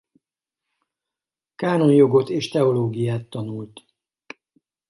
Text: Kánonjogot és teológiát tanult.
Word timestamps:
Kánonjogot 1.55 2.29
és 2.29 2.49
teológiát 2.49 3.27
tanult. 3.29 3.83